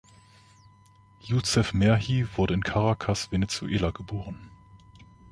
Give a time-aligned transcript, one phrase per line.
[1.27, 4.49] Yucef Merhi wurde in Caracas, Venezuela, geboren.